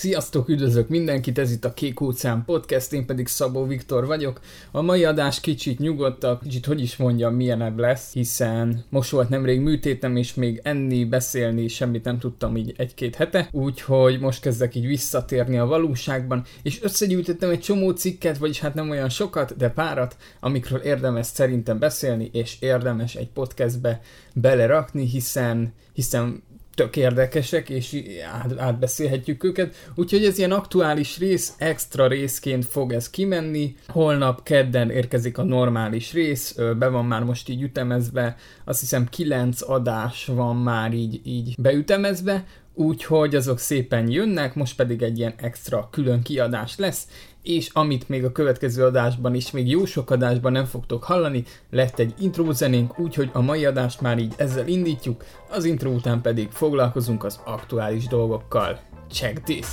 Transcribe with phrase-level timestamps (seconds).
[0.00, 4.40] Sziasztok, üdvözlök mindenkit, ez itt a Kék Óceán Podcast, én pedig Szabó Viktor vagyok.
[4.70, 9.60] A mai adás kicsit nyugodtabb, kicsit hogy is mondjam, milyenebb lesz, hiszen most volt nemrég
[9.60, 14.86] műtétem, és még enni, beszélni, semmit nem tudtam így egy-két hete, úgyhogy most kezdek így
[14.86, 20.16] visszatérni a valóságban, és összegyűjtöttem egy csomó cikket, vagyis hát nem olyan sokat, de párat,
[20.40, 24.00] amikről érdemes szerintem beszélni, és érdemes egy podcastbe
[24.34, 26.42] belerakni, hiszen hiszen
[26.76, 27.96] tök érdekesek, és
[28.32, 29.74] át, átbeszélhetjük őket.
[29.94, 33.74] Úgyhogy ez ilyen aktuális rész, extra részként fog ez kimenni.
[33.86, 39.68] Holnap kedden érkezik a normális rész, be van már most így ütemezve, azt hiszem 9
[39.68, 45.88] adás van már így, így beütemezve, úgyhogy azok szépen jönnek, most pedig egy ilyen extra
[45.92, 47.06] külön kiadás lesz,
[47.46, 51.98] és amit még a következő adásban is, még jó sok adásban nem fogtok hallani, lett
[51.98, 56.50] egy intro zenénk, úgyhogy a mai adást már így ezzel indítjuk, az intro után pedig
[56.50, 58.80] foglalkozunk az aktuális dolgokkal.
[59.10, 59.66] Check this!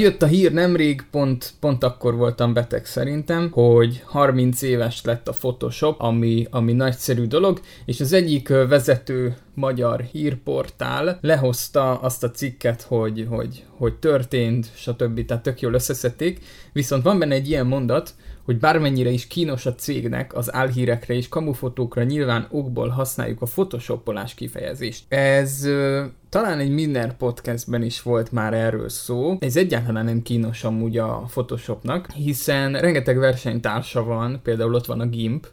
[0.00, 5.32] Kijött a hír nemrég, pont, pont akkor voltam beteg szerintem, hogy 30 éves lett a
[5.32, 12.82] Photoshop, ami, ami nagyszerű dolog, és az egyik vezető magyar hírportál lehozta azt a cikket,
[12.82, 15.24] hogy, hogy, hogy történt, stb.
[15.24, 16.40] Tehát tök jól összeszedték,
[16.72, 21.28] viszont van benne egy ilyen mondat, hogy bármennyire is kínos a cégnek, az álhírekre és
[21.28, 25.04] kamufotókra nyilván okból használjuk a photoshopolás kifejezést.
[25.08, 29.36] Ez ö, talán egy minden podcastben is volt már erről szó.
[29.40, 35.06] Ez egyáltalán nem kínos amúgy a Photoshopnak, hiszen rengeteg versenytársa van, például ott van a
[35.06, 35.46] GIMP,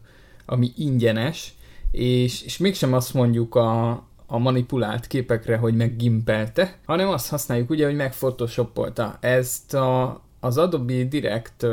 [0.45, 1.53] ami ingyenes,
[1.91, 3.89] és, és mégsem azt mondjuk a,
[4.25, 9.17] a manipulált képekre, hogy meggimpelte, hanem azt használjuk ugye, hogy megphotoshopolta.
[9.19, 11.65] Ezt a, az Adobe Direct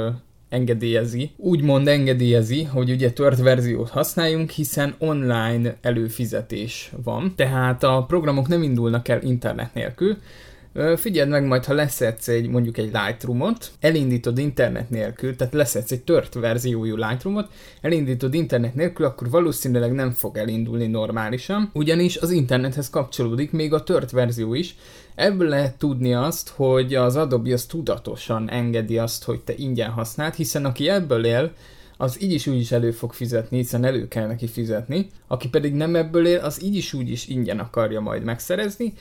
[0.54, 8.48] engedélyezi, úgymond engedélyezi, hogy ugye tört verziót használjunk, hiszen online előfizetés van, tehát a programok
[8.48, 10.16] nem indulnak el internet nélkül,
[10.96, 16.02] Figyeld meg majd, ha leszedsz egy, mondjuk egy Lightroom-ot, elindítod internet nélkül, tehát leszedsz egy
[16.02, 17.48] tört verziójú Lightroom-ot,
[17.80, 23.82] elindítod internet nélkül, akkor valószínűleg nem fog elindulni normálisan, ugyanis az internethez kapcsolódik még a
[23.82, 24.76] tört verzió is.
[25.14, 30.34] Ebből lehet tudni azt, hogy az Adobe az tudatosan engedi azt, hogy te ingyen használd,
[30.34, 31.52] hiszen aki ebből él,
[31.96, 35.74] az így is úgy is elő fog fizetni, hiszen elő kell neki fizetni, aki pedig
[35.74, 38.92] nem ebből él, az így is úgy is ingyen akarja majd megszerezni,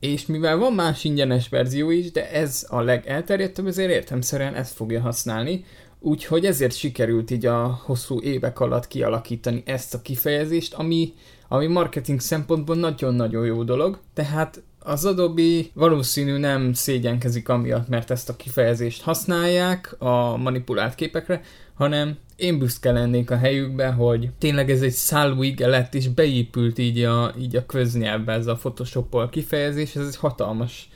[0.00, 5.00] és mivel van más ingyenes verzió is, de ez a legelterjedtebb, ezért értemszerűen ezt fogja
[5.00, 5.64] használni,
[5.98, 11.14] úgyhogy ezért sikerült így a hosszú évek alatt kialakítani ezt a kifejezést, ami,
[11.48, 18.28] ami marketing szempontból nagyon-nagyon jó dolog, tehát az Adobe valószínű nem szégyenkezik amiatt, mert ezt
[18.28, 21.40] a kifejezést használják a manipulált képekre,
[21.74, 27.02] hanem én büszke lennék a helyükbe, hogy tényleg ez egy szálúige lett, és beépült így
[27.02, 30.88] a, így a köznyelvbe ez a Photoshop kifejezés, ez egy hatalmas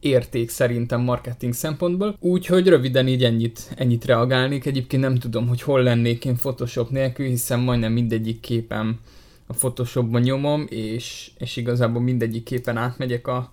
[0.00, 2.16] érték szerintem marketing szempontból.
[2.20, 4.66] Úgyhogy röviden így ennyit, ennyit reagálnék.
[4.66, 8.98] Egyébként nem tudom, hogy hol lennék én Photoshop nélkül, hiszen majdnem mindegyik képem
[9.52, 13.52] a Photoshopban nyomom, és, és igazából mindegyik képen átmegyek a,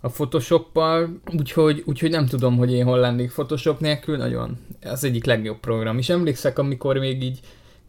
[0.00, 5.24] a Photoshoppal, úgyhogy, úgyhogy nem tudom, hogy én hol lennék Photoshop nélkül, nagyon az egyik
[5.24, 5.98] legjobb program.
[5.98, 7.40] És emlékszek, amikor még így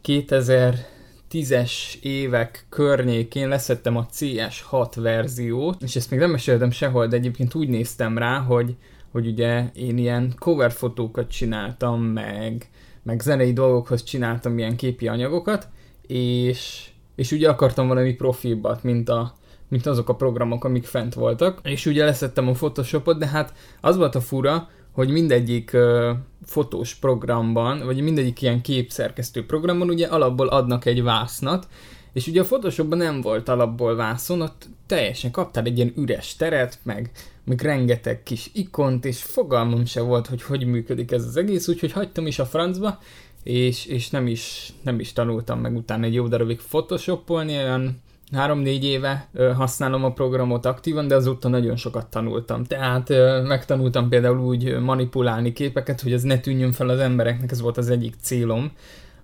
[0.04, 1.72] 2010-es
[2.02, 7.70] évek környékén leszettem a CS6 verziót, és ezt még nem meséltem sehol, de egyébként úgy
[7.70, 8.76] néztem rá, hogy,
[9.12, 12.70] hogy ugye én ilyen cover fotókat csináltam, meg,
[13.04, 15.68] meg zenei dolgokhoz csináltam ilyen képi anyagokat,
[16.08, 19.34] és, és ugye akartam valami profilbat, mint a,
[19.68, 23.98] mint azok a programok, amik fent voltak, és ugye leszettem a Photoshopot, de hát az
[23.98, 26.10] volt a fura, hogy mindegyik uh,
[26.46, 31.68] fotós programban, vagy mindegyik ilyen képszerkesztő programban ugye alapból adnak egy vásznat,
[32.14, 36.80] és ugye a Photoshopban nem volt alapból vászon, ott teljesen kaptál egy ilyen üres teret,
[36.84, 37.12] meg,
[37.46, 41.92] meg rengeteg kis ikont, és fogalmam se volt, hogy hogy működik ez az egész, úgyhogy
[41.92, 43.00] hagytam is a francba,
[43.44, 48.84] és, és nem, is, nem is tanultam meg utána egy jó darabig photoshopolni, olyan három-négy
[48.84, 52.64] éve ö, használom a programot aktívan, de azóta nagyon sokat tanultam.
[52.64, 53.10] Tehát
[53.44, 57.90] megtanultam például úgy manipulálni képeket, hogy ez ne tűnjön fel az embereknek, ez volt az
[57.90, 58.72] egyik célom,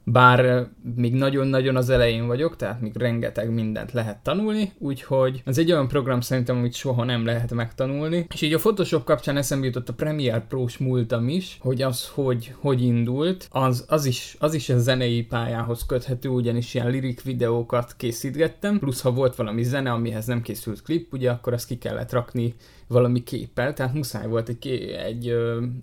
[0.08, 5.72] bár még nagyon-nagyon az elején vagyok, tehát még rengeteg mindent lehet tanulni, úgyhogy ez egy
[5.72, 8.26] olyan program szerintem, amit soha nem lehet megtanulni.
[8.34, 12.54] És így a Photoshop kapcsán eszembe jutott a Premiere Pro-s múltam is, hogy az hogy,
[12.60, 17.94] hogy indult, az, az, is, az is a zenei pályához köthető, ugyanis ilyen lirik videókat
[17.98, 22.12] készítgettem, plusz ha volt valami zene, amihez nem készült klip, ugye akkor azt ki kellett
[22.12, 22.54] rakni
[22.88, 24.68] valami képpel, tehát muszáj volt egy,
[25.06, 25.36] egy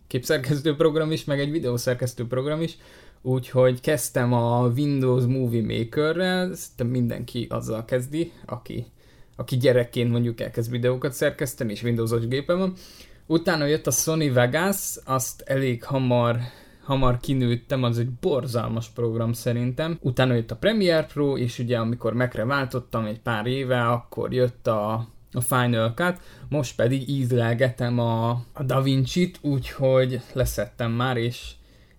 [0.06, 2.76] képszerkesztő program is, meg egy videószerkesztő program is,
[3.22, 8.86] úgyhogy kezdtem a Windows Movie Maker-rel, szerintem mindenki azzal kezdi, aki,
[9.36, 12.74] aki gyerekként mondjuk elkezd videókat szerkeszteni, és Windows-os gépe van.
[13.26, 16.38] Utána jött a Sony Vegas, azt elég hamar
[16.82, 19.98] hamar kinőttem, az egy borzalmas program szerintem.
[20.00, 24.66] Utána jött a Premiere Pro, és ugye amikor megre váltottam egy pár éve, akkor jött
[24.66, 31.50] a a Final Cut, most pedig ízlelgetem a, a Da Vinci-t, úgyhogy leszettem már, és,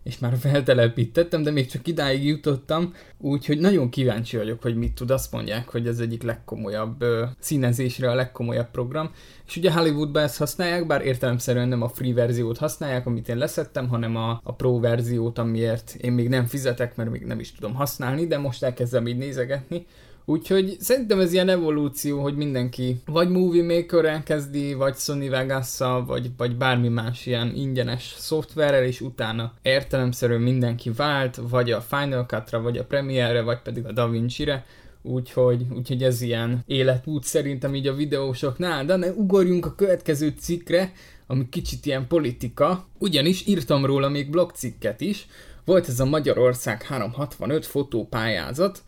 [0.04, 5.12] és már feltelepítettem, de még csak idáig jutottam, úgyhogy nagyon kíváncsi vagyok, hogy mit tud.
[5.12, 9.12] Azt mondják, hogy ez egyik legkomolyabb ö, színezésre a legkomolyabb program,
[9.48, 13.88] és ugye Hollywoodban ezt használják, bár értelemszerűen nem a free verziót használják, amit én leszettem,
[13.88, 17.74] hanem a, a pro verziót, amiért én még nem fizetek, mert még nem is tudom
[17.74, 19.86] használni, de most elkezdem így nézegetni,
[20.26, 26.30] Úgyhogy szerintem ez ilyen evolúció, hogy mindenki vagy Movie maker kezdi, vagy Sony vegas vagy,
[26.38, 32.62] vagy bármi más ilyen ingyenes szoftverrel, és utána értelemszerűen mindenki vált, vagy a Final Cut-ra,
[32.62, 34.66] vagy a Premiere-re, vagy pedig a DaVinci-re,
[35.02, 40.92] úgyhogy, úgyhogy ez ilyen életút szerintem így a videósoknál, de ne ugorjunk a következő cikkre,
[41.28, 45.28] ami kicsit ilyen politika, ugyanis írtam róla még blogcikket is,
[45.66, 48.84] volt ez a Magyarország 365 fotópályázat,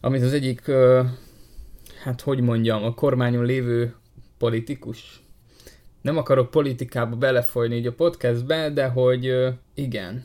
[0.00, 0.70] amit az egyik,
[2.02, 3.94] hát hogy mondjam, a kormányon lévő
[4.38, 5.22] politikus.
[6.00, 9.34] Nem akarok politikába belefolyni így a podcastbe, de hogy
[9.74, 10.24] igen.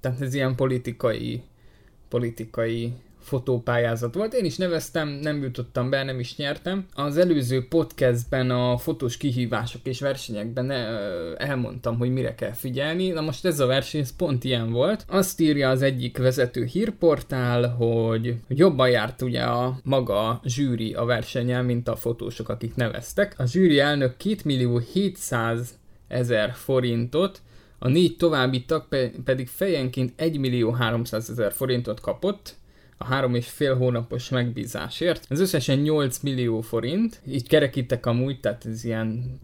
[0.00, 1.42] Tehát ez ilyen politikai,
[2.08, 2.92] politikai
[3.30, 4.34] fotópályázat volt.
[4.34, 6.86] Én is neveztem, nem jutottam be, nem is nyertem.
[6.94, 10.70] Az előző podcastben a fotós kihívások és versenyekben
[11.36, 13.08] elmondtam, hogy mire kell figyelni.
[13.08, 15.04] Na most ez a verseny ez pont ilyen volt.
[15.08, 21.64] Azt írja az egyik vezető hírportál, hogy jobban járt ugye a maga zsűri a versenyen,
[21.64, 23.34] mint a fotósok, akik neveztek.
[23.38, 25.78] A zsűri elnök 2 millió 700
[26.08, 27.40] ezer forintot,
[27.82, 28.86] a négy további tag
[29.24, 32.54] pedig fejenként 1 millió 300 ezer forintot kapott,
[33.02, 35.24] a három és fél hónapos megbízásért.
[35.28, 39.40] Ez összesen 8 millió forint, így kerekítek amúgy, tehát ez ilyen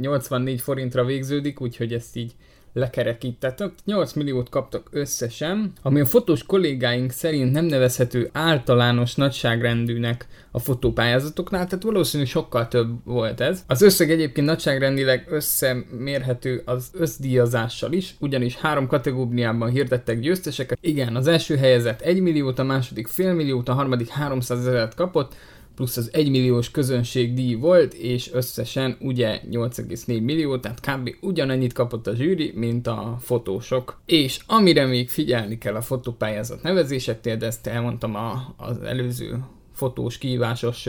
[0.00, 2.34] 84 forintra végződik, úgyhogy ezt így
[2.76, 3.72] lekerekítettek.
[3.84, 11.66] 8 milliót kaptak összesen, ami a fotós kollégáink szerint nem nevezhető általános nagyságrendűnek a fotópályázatoknál,
[11.66, 13.64] tehát valószínűleg sokkal több volt ez.
[13.66, 20.78] Az összeg egyébként nagyságrendileg összemérhető az összdíjazással is, ugyanis három kategóriában hirdettek győzteseket.
[20.80, 25.34] Igen, az első helyezett 1 milliót, a második fél milliót, a harmadik 300 ezeret kapott,
[25.76, 31.14] plusz az 1 milliós közönségdíj volt, és összesen ugye 8,4 millió, tehát kb.
[31.20, 34.00] ugyanennyit kapott a zsűri, mint a fotósok.
[34.06, 40.18] És amire még figyelni kell a fotópályázat nevezéseknél, de ezt elmondtam a, az előző fotós
[40.18, 40.88] kívásos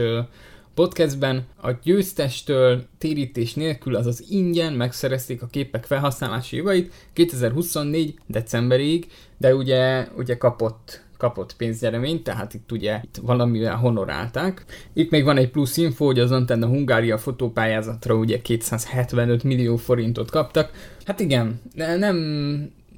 [0.74, 9.08] podcastben a győztestől térítés nélkül, azaz ingyen megszerezték a képek felhasználási jogait 2024 decemberig,
[9.38, 14.66] de ugye, ugye kapott kapott pénzgyereményt, tehát itt ugye itt valamivel honorálták.
[14.94, 20.32] Itt még van egy plusz info, hogy az Antenna Hungária fotópályázatra ugye 275 millió forintot
[20.32, 20.72] kaptak.
[21.06, 22.18] Hát igen, nem,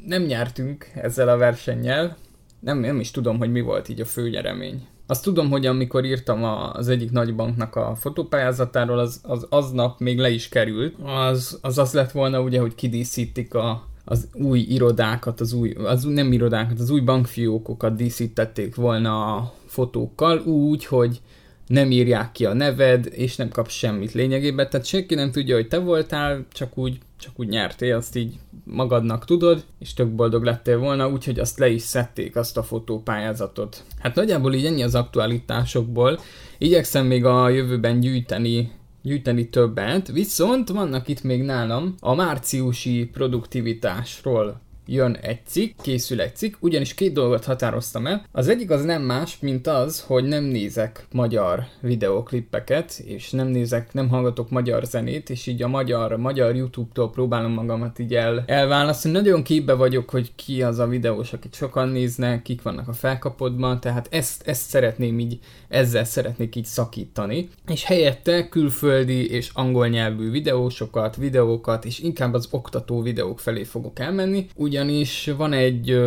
[0.06, 2.18] nem nyertünk ezzel a versennyel,
[2.60, 4.88] nem, nem is tudom, hogy mi volt így a főnyeremény.
[5.08, 10.30] Azt tudom, hogy amikor írtam az egyik nagybanknak a fotópályázatáról, az, az aznap még le
[10.30, 10.96] is került.
[11.04, 16.04] Az, az az lett volna ugye, hogy kidíszítik a, az új irodákat, az új, az
[16.04, 21.22] nem irodákat, az új bankfiókokat díszítették volna a fotókkal úgy, hogy
[21.68, 25.68] nem írják ki a neved, és nem kapsz semmit lényegében, tehát senki nem tudja, hogy
[25.68, 30.78] te voltál, csak úgy, csak úgy nyertél, azt így magadnak tudod, és tök boldog lettél
[30.78, 33.84] volna, úgyhogy azt le is szedték, azt a fotópályázatot.
[34.00, 36.20] Hát nagyjából így ennyi az aktualitásokból.
[36.58, 44.62] Igyekszem még a jövőben gyűjteni gyűjteni többet, viszont vannak itt még nálam a márciusi produktivitásról
[44.94, 48.26] jön egy cikk, készül egy cikk, ugyanis két dolgot határoztam el.
[48.32, 53.94] Az egyik az nem más, mint az, hogy nem nézek magyar videoklippeket, és nem nézek,
[53.94, 59.14] nem hallgatok magyar zenét, és így a magyar, magyar YouTube-tól próbálom magamat így el, elválasztani.
[59.14, 63.80] Nagyon képbe vagyok, hogy ki az a videós, akit sokan néznek, kik vannak a felkapodban,
[63.80, 67.50] tehát ezt, ezt szeretném így, ezzel szeretnék így szakítani.
[67.68, 74.00] És helyette külföldi és angol nyelvű videósokat, videókat, és inkább az oktató videók felé fogok
[74.00, 76.00] elmenni, ugyan ugyanis van egy,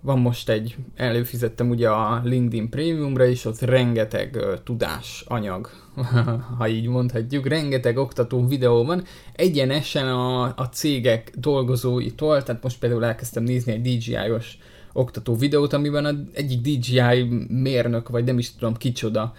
[0.00, 5.70] van most egy, előfizettem ugye a LinkedIn Premiumra, és ott rengeteg tudás anyag,
[6.58, 13.04] ha így mondhatjuk, rengeteg oktató videó van, egyenesen a, a cégek dolgozóitól, tehát most például
[13.04, 14.58] elkezdtem nézni egy DJI-os
[14.92, 19.34] oktató videót, amiben az egyik DJI mérnök, vagy nem is tudom kicsoda,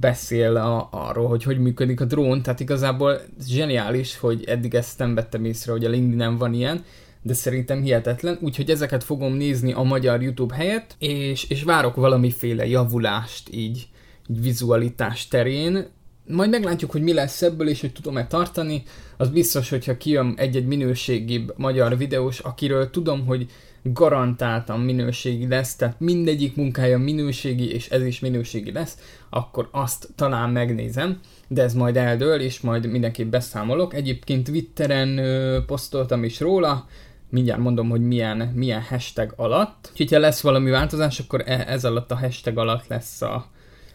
[0.00, 5.14] beszél a, arról, hogy hogy működik a drón, tehát igazából zseniális, hogy eddig ezt nem
[5.14, 6.84] vettem észre, hogy a LinkedIn-en van ilyen,
[7.22, 12.66] de szerintem hihetetlen, úgyhogy ezeket fogom nézni a magyar YouTube helyett, és, és várok valamiféle
[12.66, 13.88] javulást így,
[14.28, 15.86] így vizualitás terén,
[16.26, 18.82] majd meglátjuk, hogy mi lesz ebből, és hogy tudom-e tartani.
[19.16, 23.46] Az biztos, hogyha kijön egy-egy minőségibb magyar videós, akiről tudom, hogy
[23.82, 28.96] garantáltan minőségi lesz, tehát mindegyik munkája minőségi, és ez is minőségi lesz,
[29.30, 33.94] akkor azt talán megnézem, de ez majd eldől, és majd mindenképp beszámolok.
[33.94, 36.86] Egyébként Twitteren ö, posztoltam is róla,
[37.32, 39.88] mindjárt mondom, hogy milyen, milyen hashtag alatt.
[39.90, 43.46] Úgyhogy ha lesz valami változás, akkor e, ez alatt a hashtag alatt lesz a,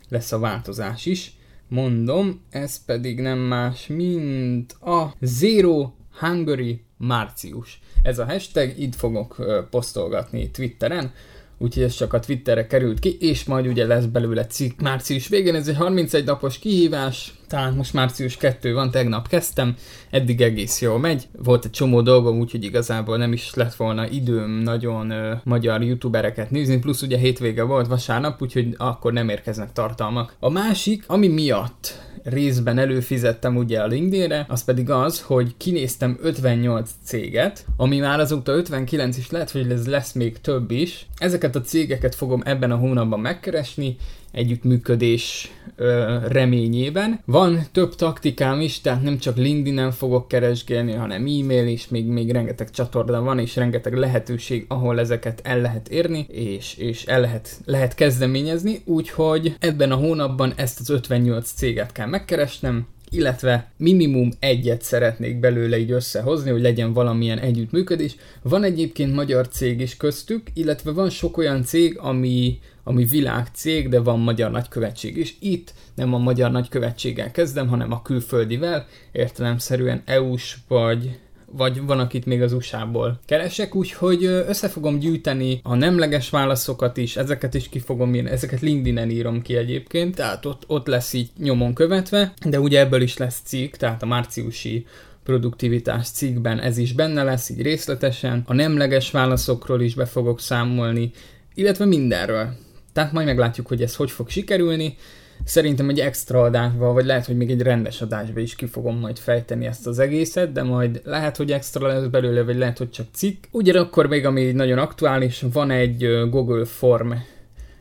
[0.09, 1.35] lesz a változás is.
[1.67, 7.81] Mondom, ez pedig nem más, mint a Zero Hungary március.
[8.01, 9.35] Ez a hashtag, itt fogok
[9.69, 11.11] posztolgatni Twitteren,
[11.57, 15.55] úgyhogy ez csak a Twitterre került ki, és majd ugye lesz belőle cikk március végén,
[15.55, 19.75] ez egy 31 napos kihívás, talán most március 2 van, tegnap kezdtem,
[20.09, 24.51] eddig egész jól megy, volt egy csomó dolgom, úgyhogy igazából nem is lett volna időm
[24.51, 30.35] nagyon ö, magyar youtubereket nézni, plusz ugye hétvége volt vasárnap, úgyhogy akkor nem érkeznek tartalmak.
[30.39, 36.91] A másik, ami miatt részben előfizettem ugye a LinkedInre, az pedig az, hogy kinéztem 58
[37.03, 41.07] céget, ami már azóta 59 is lehet, hogy ez lesz még több is.
[41.17, 43.97] Ezeket a cégeket fogom ebben a hónapban megkeresni,
[44.37, 47.19] együttműködés ö, reményében.
[47.25, 52.31] Van több taktikám is, tehát nem csak LinkedIn-en fogok keresgélni, hanem e-mail is, még, még
[52.31, 57.49] rengeteg csatorna van, és rengeteg lehetőség, ahol ezeket el lehet érni, és, és el lehet,
[57.65, 64.81] lehet kezdeményezni, úgyhogy ebben a hónapban ezt az 58 céget kell megkeresnem, illetve minimum egyet
[64.81, 68.15] szeretnék belőle így összehozni, hogy legyen valamilyen együttműködés.
[68.41, 73.99] Van egyébként magyar cég is köztük, illetve van sok olyan cég, ami, ami világcég, de
[73.99, 75.35] van magyar nagykövetség is.
[75.39, 81.19] Itt nem a magyar nagykövetséggel kezdem, hanem a külföldivel, értelemszerűen EU-s vagy
[81.51, 87.17] vagy van, akit még az USA-ból keresek, úgyhogy össze fogom gyűjteni a nemleges válaszokat is,
[87.17, 91.29] ezeket is ki fogom írni, ezeket LinkedIn-en írom ki egyébként, tehát ott, ott lesz így
[91.37, 94.85] nyomon követve, de ugye ebből is lesz cikk, tehát a márciusi
[95.23, 98.43] produktivitás cikkben ez is benne lesz, így részletesen.
[98.45, 101.11] A nemleges válaszokról is be fogok számolni,
[101.53, 102.53] illetve mindenről.
[102.93, 104.97] Tehát majd meglátjuk, hogy ez hogy fog sikerülni.
[105.43, 109.17] Szerintem egy extra adásba, vagy lehet, hogy még egy rendes adásba is ki fogom majd
[109.17, 113.05] fejteni ezt az egészet, de majd lehet, hogy extra lesz belőle, vagy lehet, hogy csak
[113.13, 113.43] cikk.
[113.51, 117.11] Ugyanakkor még, ami nagyon aktuális, van egy Google Form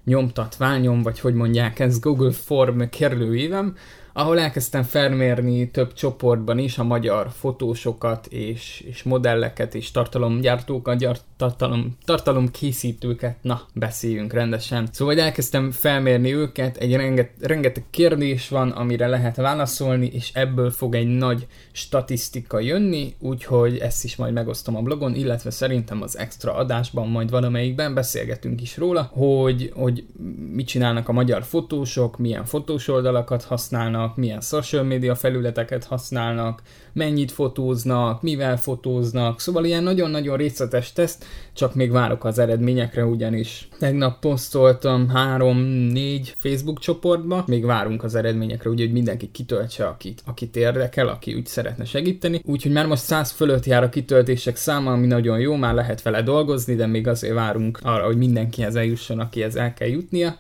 [0.05, 3.77] nyomtatványom, vagy hogy mondják ez, Google Form kérlőívem,
[4.19, 11.25] ahol elkezdtem felmérni több csoportban is a magyar fotósokat és, és modelleket és tartalomgyártókat, gyart,
[11.37, 14.89] tartalom, tartalomkészítőket, na, beszéljünk rendesen.
[14.93, 20.95] Szóval elkezdtem felmérni őket, egy renget, rengeteg kérdés van, amire lehet válaszolni, és ebből fog
[20.95, 26.55] egy nagy statisztika jönni, úgyhogy ezt is majd megosztom a blogon, illetve szerintem az extra
[26.55, 30.07] adásban majd valamelyikben beszélgetünk is róla, hogy, hogy
[30.53, 36.63] mit csinálnak a magyar fotósok, milyen fotós oldalakat használnak, használnak, milyen social media felületeket használnak,
[36.93, 43.69] mennyit fotóznak, mivel fotóznak, szóval ilyen nagyon-nagyon részletes teszt, csak még várok az eredményekre, ugyanis
[43.79, 51.09] tegnap posztoltam három-négy Facebook csoportba, még várunk az eredményekre, úgyhogy mindenki kitöltse, akit, akit érdekel,
[51.09, 52.41] aki úgy szeretne segíteni.
[52.45, 56.23] Úgyhogy már most 100 fölött jár a kitöltések száma, ami nagyon jó, már lehet vele
[56.23, 60.37] dolgozni, de még azért várunk arra, hogy mindenkihez eljusson, akihez el kell jutnia.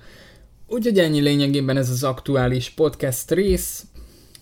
[0.68, 3.84] Úgyhogy ennyi lényegében ez az aktuális podcast rész.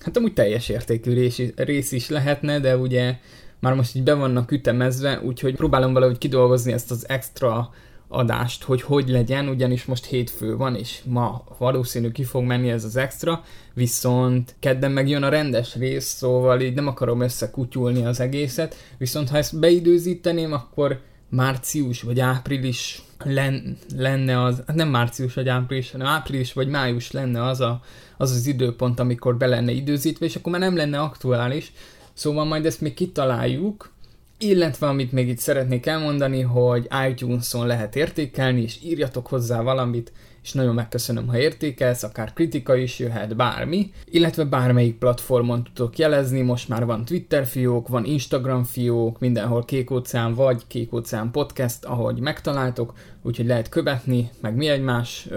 [0.00, 3.16] Hát amúgy teljes értékű rész, is lehetne, de ugye
[3.60, 7.70] már most így be vannak ütemezve, úgyhogy próbálom valahogy kidolgozni ezt az extra
[8.08, 12.84] adást, hogy hogy legyen, ugyanis most hétfő van, és ma valószínű ki fog menni ez
[12.84, 18.20] az extra, viszont kedden meg jön a rendes rész, szóval így nem akarom összekutyulni az
[18.20, 25.34] egészet, viszont ha ezt beidőzíteném, akkor március vagy április len, lenne az, hát nem március
[25.34, 27.80] vagy április, hanem április vagy május lenne az, a,
[28.16, 31.72] az az időpont, amikor be lenne időzítve, és akkor már nem lenne aktuális.
[32.12, 33.92] Szóval majd ezt még kitaláljuk,
[34.38, 40.12] illetve amit még itt szeretnék elmondani, hogy iTunes-on lehet értékelni, és írjatok hozzá valamit,
[40.44, 46.40] és nagyon megköszönöm, ha értékelsz, akár kritika is jöhet, bármi, illetve bármelyik platformon tudok jelezni,
[46.40, 51.84] most már van Twitter fiók, van Instagram fiók, mindenhol Kék Óceán vagy Kék Óceán Podcast,
[51.84, 55.28] ahogy megtaláltok, úgyhogy lehet követni, meg mi egymás.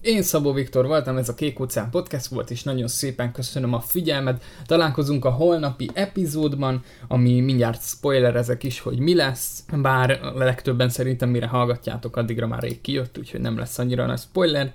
[0.00, 3.80] Én Szabó Viktor voltam, ez a Kék Óceán Podcast volt, és nagyon szépen köszönöm a
[3.80, 4.44] figyelmet.
[4.66, 11.28] Találkozunk a holnapi epizódban, ami mindjárt spoiler ezek is, hogy mi lesz, bár legtöbben szerintem
[11.28, 14.72] mire hallgatjátok, addigra már rég kijött, úgyhogy nem lesz annyira nagy spoiler.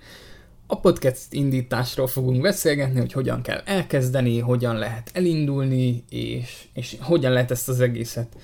[0.68, 7.32] A podcast indításról fogunk beszélgetni, hogy hogyan kell elkezdeni, hogyan lehet elindulni, és, és hogyan
[7.32, 8.36] lehet ezt az egészet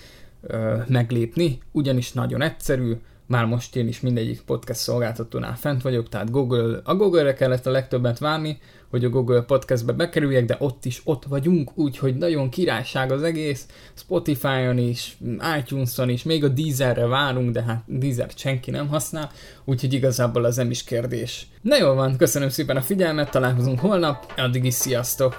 [0.42, 2.94] ö, meglépni, ugyanis nagyon egyszerű,
[3.28, 7.72] már most én is mindegyik podcast szolgáltatónál fent vagyok, tehát Google, a Google-re kellett a
[7.72, 13.12] legtöbbet várni, hogy a Google Podcastbe bekerüljek, de ott is ott vagyunk, úgyhogy nagyon királyság
[13.12, 15.18] az egész, Spotify-on is,
[15.60, 19.32] iTunes-on is, még a Deezerre várunk, de hát Deezer senki nem használ,
[19.66, 21.48] úgyhogy igazából az nem is kérdés.
[21.62, 25.36] Na jól van, köszönöm szépen a figyelmet, találkozunk holnap, addig is sziasztok!